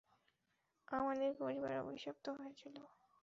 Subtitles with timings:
[0.87, 2.75] আমাদের পরিবার অভিশপ্ত হয়েছিল।